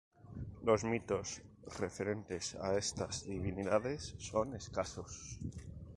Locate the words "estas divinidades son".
2.75-4.55